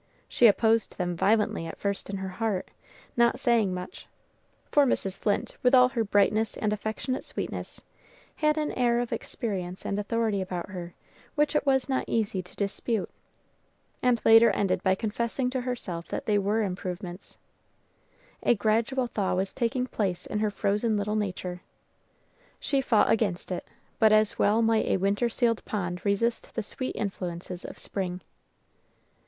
She 0.27 0.47
opposed 0.47 0.97
them 0.97 1.15
violently 1.15 1.67
at 1.67 1.77
first 1.77 2.09
in 2.09 2.17
her 2.17 2.29
heart, 2.29 2.69
not 3.15 3.39
saying 3.39 3.71
much, 3.71 4.07
for 4.71 4.83
Mrs. 4.83 5.15
Flint, 5.15 5.55
with 5.61 5.75
all 5.75 5.89
her 5.89 6.03
brightness 6.03 6.57
and 6.57 6.73
affectionate 6.73 7.23
sweetness, 7.23 7.83
had 8.37 8.57
an 8.57 8.71
air 8.71 8.99
of 8.99 9.13
experience 9.13 9.85
and 9.85 9.99
authority 9.99 10.41
about 10.41 10.69
her 10.71 10.95
which 11.35 11.55
it 11.55 11.67
was 11.67 11.87
not 11.87 12.05
easy 12.07 12.41
to 12.41 12.55
dispute, 12.55 13.11
and 14.01 14.19
later 14.25 14.49
ended 14.49 14.81
by 14.81 14.95
confessing 14.95 15.51
to 15.51 15.61
herself 15.61 16.07
that 16.07 16.25
they 16.25 16.39
were 16.39 16.63
improvements. 16.63 17.37
A 18.41 18.55
gradual 18.55 19.05
thaw 19.05 19.35
was 19.35 19.53
taking 19.53 19.85
place 19.85 20.25
in 20.25 20.39
her 20.39 20.49
frozen 20.49 20.97
little 20.97 21.15
nature. 21.15 21.61
She 22.59 22.81
fought 22.81 23.11
against 23.11 23.51
it; 23.51 23.67
but 23.99 24.11
as 24.11 24.39
well 24.39 24.63
might 24.63 24.85
a 24.87 24.97
winter 24.97 25.29
sealed 25.29 25.63
pond 25.65 26.03
resist 26.03 26.55
the 26.55 26.63
sweet 26.63 26.95
influences 26.95 27.63
of 27.63 27.77
spring. 27.77 28.21